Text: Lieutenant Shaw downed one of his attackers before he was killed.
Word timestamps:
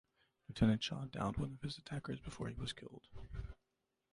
Lieutenant 0.49 0.81
Shaw 0.83 1.05
downed 1.05 1.37
one 1.37 1.51
of 1.51 1.61
his 1.61 1.77
attackers 1.77 2.19
before 2.19 2.47
he 2.47 2.55
was 2.55 2.73
killed. 2.73 3.05